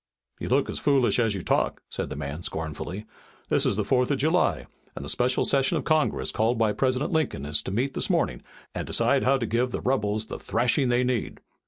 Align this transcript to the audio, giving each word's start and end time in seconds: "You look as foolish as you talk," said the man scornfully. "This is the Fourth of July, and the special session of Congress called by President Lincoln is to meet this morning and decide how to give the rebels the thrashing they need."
"You 0.39 0.49
look 0.49 0.67
as 0.67 0.79
foolish 0.79 1.19
as 1.19 1.35
you 1.35 1.43
talk," 1.43 1.83
said 1.87 2.09
the 2.09 2.15
man 2.15 2.41
scornfully. 2.41 3.05
"This 3.49 3.67
is 3.67 3.75
the 3.75 3.85
Fourth 3.85 4.09
of 4.09 4.17
July, 4.17 4.65
and 4.95 5.05
the 5.05 5.09
special 5.09 5.45
session 5.45 5.77
of 5.77 5.83
Congress 5.83 6.31
called 6.31 6.57
by 6.57 6.71
President 6.73 7.11
Lincoln 7.11 7.45
is 7.45 7.61
to 7.61 7.71
meet 7.71 7.93
this 7.93 8.09
morning 8.09 8.41
and 8.73 8.87
decide 8.87 9.21
how 9.23 9.37
to 9.37 9.45
give 9.45 9.69
the 9.71 9.79
rebels 9.79 10.25
the 10.25 10.39
thrashing 10.39 10.89
they 10.89 11.03
need." 11.03 11.39